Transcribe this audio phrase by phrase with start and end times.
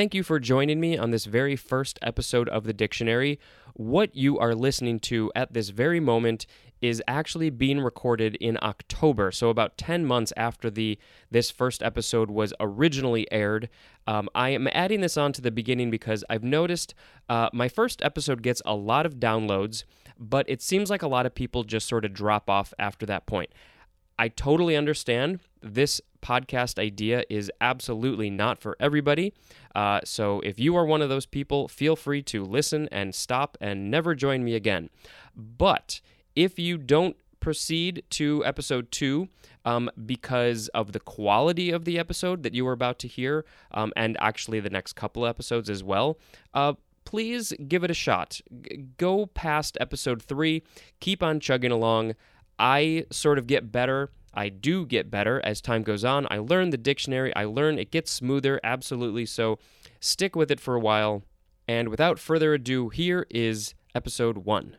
[0.00, 3.38] thank you for joining me on this very first episode of the dictionary.
[3.74, 6.46] What you are listening to at this very moment
[6.80, 10.98] is actually being recorded in October, so about 10 months after the
[11.30, 13.68] this first episode was originally aired.
[14.06, 16.94] Um, I am adding this on to the beginning because I've noticed
[17.28, 19.84] uh, my first episode gets a lot of downloads,
[20.18, 23.26] but it seems like a lot of people just sort of drop off after that
[23.26, 23.50] point.
[24.20, 25.40] I totally understand.
[25.62, 29.32] This podcast idea is absolutely not for everybody.
[29.74, 33.56] Uh, so if you are one of those people, feel free to listen and stop
[33.62, 34.90] and never join me again.
[35.34, 36.02] But
[36.36, 39.30] if you don't proceed to episode two
[39.64, 43.90] um, because of the quality of the episode that you are about to hear, um,
[43.96, 46.18] and actually the next couple episodes as well,
[46.52, 46.74] uh,
[47.06, 48.42] please give it a shot.
[48.60, 50.62] G- go past episode three,
[51.00, 52.14] keep on chugging along.
[52.60, 54.10] I sort of get better.
[54.34, 56.26] I do get better as time goes on.
[56.30, 59.24] I learn the dictionary, I learn it gets smoother, absolutely.
[59.24, 59.58] So
[59.98, 61.22] stick with it for a while.
[61.66, 64.76] And without further ado, here is episode one.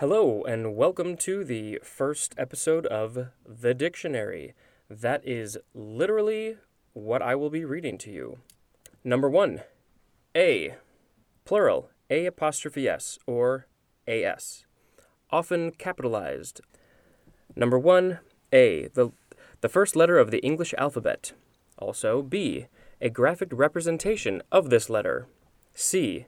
[0.00, 4.54] Hello, and welcome to the first episode of The Dictionary.
[4.88, 6.56] That is literally
[6.92, 8.38] what I will be reading to you.
[9.04, 9.60] Number one,
[10.36, 10.74] A,
[11.44, 13.68] plural, A apostrophe S, or
[14.08, 14.64] AS,
[15.30, 16.60] often capitalized.
[17.56, 18.18] Number one,
[18.52, 19.10] A, the,
[19.60, 21.32] the first letter of the English alphabet.
[21.78, 22.66] Also, B,
[23.00, 25.26] a graphic representation of this letter.
[25.74, 26.26] C,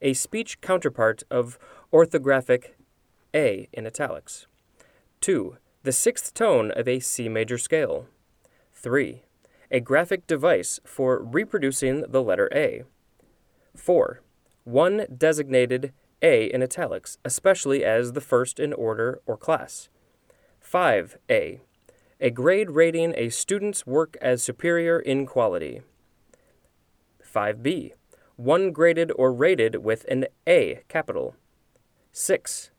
[0.00, 1.58] a speech counterpart of
[1.92, 2.76] orthographic
[3.34, 4.46] a in italics.
[5.20, 5.56] 2.
[5.84, 8.06] The sixth tone of a C major scale.
[8.74, 9.22] 3.
[9.70, 12.82] A graphic device for reproducing the letter A.
[13.74, 14.20] 4.
[14.64, 19.88] One designated A in italics, especially as the first in order or class.
[20.72, 21.60] 5A.
[22.20, 25.82] A grade rating a student's work as superior in quality.
[27.22, 27.92] 5B.
[28.36, 31.36] One graded or rated with an A capital.
[32.12, 32.70] 6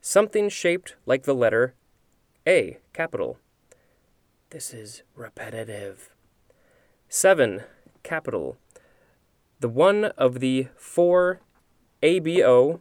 [0.00, 1.74] something shaped like the letter
[2.46, 3.38] A, capital.
[4.50, 6.10] This is repetitive.
[7.08, 7.62] 7,
[8.02, 8.56] capital.
[9.60, 11.40] The one of the four
[12.02, 12.80] ABO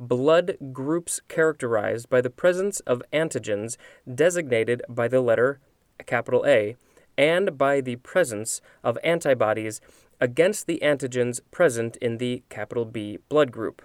[0.00, 3.76] blood groups characterized by the presence of antigens
[4.12, 5.60] designated by the letter
[6.06, 6.74] capital A
[7.18, 9.82] and by the presence of antibodies
[10.18, 13.82] against the antigens present in the capital B blood group.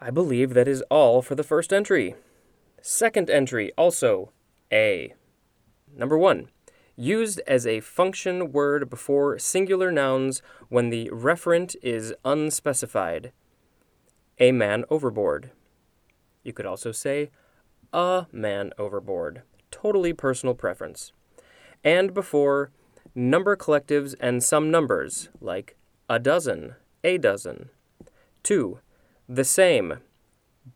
[0.00, 2.14] I believe that is all for the first entry.
[2.82, 4.32] Second entry, also
[4.70, 5.14] A.
[5.94, 6.48] Number one,
[6.94, 13.32] used as a function word before singular nouns when the referent is unspecified.
[14.40, 15.50] A man overboard.
[16.42, 17.30] You could also say
[17.92, 19.42] a man overboard.
[19.70, 21.12] Totally personal preference.
[21.84, 22.72] And before
[23.14, 25.76] number collectives and some numbers, like
[26.08, 26.74] a dozen,
[27.04, 27.70] a dozen.
[28.42, 28.80] Two,
[29.28, 29.98] the same.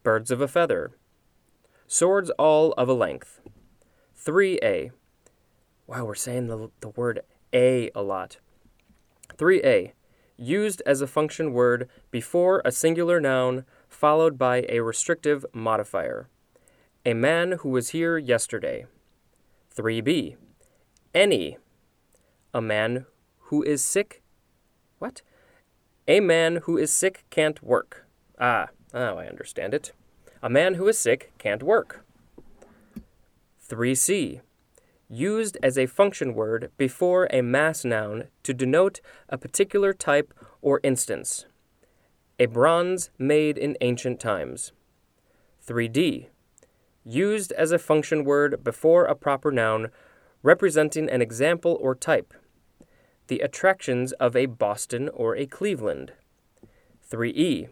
[0.02, 0.92] Birds of a feather.
[1.86, 3.40] Swords all of a length.
[4.24, 4.90] 3a.
[5.86, 7.20] Wow, we're saying the, the word
[7.52, 8.38] a a lot.
[9.36, 9.92] 3a.
[10.36, 16.28] Used as a function word before a singular noun followed by a restrictive modifier.
[17.06, 18.86] A man who was here yesterday.
[19.76, 20.36] 3b.
[21.14, 21.58] Any.
[22.52, 23.06] A man
[23.48, 24.22] who is sick.
[24.98, 25.22] What?
[26.08, 28.06] A man who is sick can't work.
[28.38, 29.92] Ah, now I understand it.
[30.42, 32.04] A man who is sick can't work.
[33.68, 34.40] 3c.
[35.16, 40.80] Used as a function word before a mass noun to denote a particular type or
[40.82, 41.46] instance.
[42.40, 44.72] A bronze made in ancient times.
[45.64, 46.30] 3d.
[47.04, 49.90] Used as a function word before a proper noun
[50.42, 52.34] representing an example or type.
[53.28, 56.12] The attractions of a Boston or a Cleveland.
[57.08, 57.68] 3e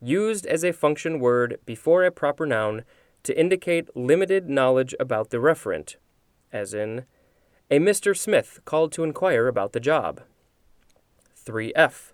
[0.00, 2.82] used as a function word before a proper noun
[3.24, 5.96] to indicate limited knowledge about the referent,
[6.52, 7.04] as in,
[7.70, 8.16] a Mr.
[8.16, 10.20] Smith called to inquire about the job.
[11.44, 12.12] 3f.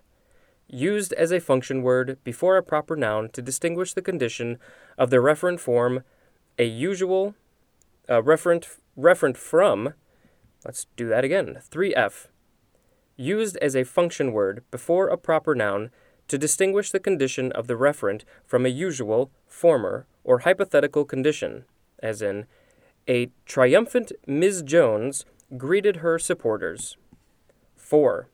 [0.67, 4.57] Used as a function word before a proper noun to distinguish the condition
[4.97, 6.03] of the referent form,
[6.57, 7.35] a usual,
[8.07, 9.93] a referent, referent from,
[10.63, 12.27] let's do that again, 3f.
[13.17, 15.91] Used as a function word before a proper noun
[16.29, 21.65] to distinguish the condition of the referent from a usual, former, or hypothetical condition,
[22.01, 22.45] as in,
[23.09, 24.61] a triumphant Ms.
[24.61, 25.25] Jones
[25.57, 26.95] greeted her supporters.
[27.75, 28.29] 4.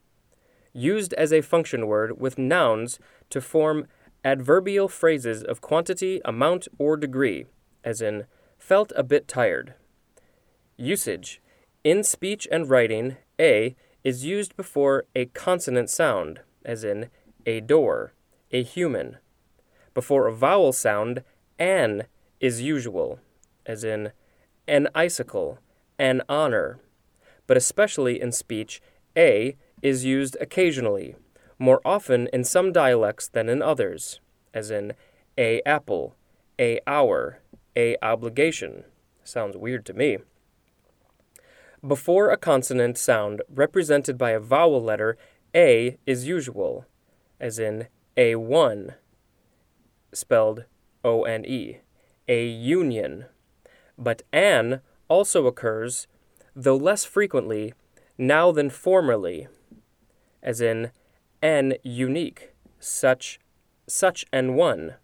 [0.73, 2.99] Used as a function word with nouns
[3.29, 3.87] to form
[4.25, 7.45] adverbial phrases of quantity, amount, or degree,
[7.85, 8.25] as in,
[8.59, 9.75] felt a bit tired.
[10.75, 11.41] Usage.
[11.85, 17.09] In speech and writing, A is used before a consonant sound, as in
[17.45, 18.13] a door,
[18.51, 19.17] a human.
[19.93, 21.23] Before a vowel sound,
[21.57, 22.07] an
[22.41, 23.19] is usual,
[23.65, 24.11] as in
[24.67, 25.59] an icicle,
[25.97, 26.79] an honor.
[27.47, 28.81] But especially in speech,
[29.17, 31.15] a is used occasionally,
[31.59, 34.19] more often in some dialects than in others,
[34.53, 34.93] as in
[35.37, 36.15] a apple,
[36.59, 37.39] a hour,
[37.75, 38.85] a obligation.
[39.23, 40.17] Sounds weird to me.
[41.85, 45.17] Before a consonant sound represented by a vowel letter,
[45.53, 46.85] a is usual,
[47.39, 47.87] as in
[48.17, 48.95] a one,
[50.11, 50.65] spelled
[51.03, 51.79] O N E,
[52.27, 53.25] a union.
[53.97, 56.07] But an also occurs,
[56.55, 57.73] though less frequently,
[58.17, 59.47] now than formerly,
[60.41, 60.91] as in
[61.41, 63.39] an unique, such,
[63.87, 64.95] such an one.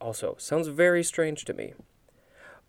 [0.00, 1.74] Also, sounds very strange to me.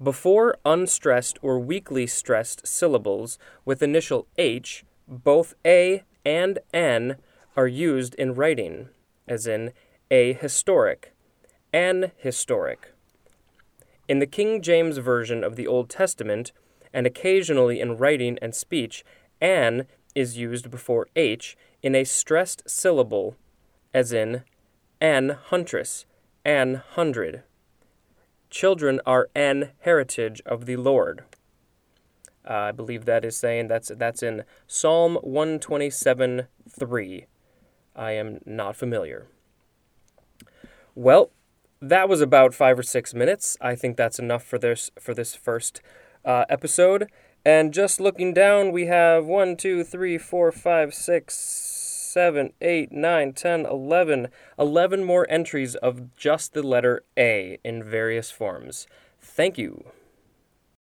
[0.02, 7.18] Before unstressed or weakly stressed syllables with initial H, both A and N
[7.56, 8.90] are used in writing,
[9.28, 9.72] as in
[10.12, 11.14] a historic,
[11.72, 12.95] an historic.
[14.08, 16.52] In the King James Version of the Old Testament,
[16.94, 19.04] and occasionally in writing and speech,
[19.42, 23.36] an is used before h in a stressed syllable,
[23.94, 24.44] as in
[25.02, 26.06] an huntress,
[26.46, 27.44] an hundred.
[28.50, 31.24] Children are an heritage of the Lord.
[32.48, 37.26] Uh, I believe that is saying that's that's in Psalm 127 3.
[37.96, 39.28] I am not familiar.
[40.94, 41.32] Well,
[41.82, 43.58] that was about five or six minutes.
[43.62, 45.82] I think that's enough for this for this first
[46.24, 47.10] uh, episode.
[47.46, 53.34] And just looking down, we have 1, 2, 3, 4, 5, 6, 7, 8, 9,
[53.34, 54.28] 10, 11.
[54.58, 58.88] 11 more entries of just the letter A in various forms.
[59.22, 59.86] Thank you.